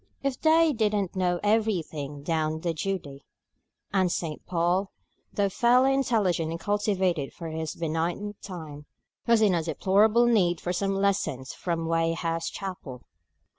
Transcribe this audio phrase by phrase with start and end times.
[0.23, 3.21] "They didn't know everything down in Judee;"
[3.93, 4.43] and St.
[4.47, 4.89] Paul,
[5.31, 8.87] though fairly intelligent and cultivated for his benighted time,
[9.27, 13.03] was in a deplorable need of some lessons from Weigh house Chapel.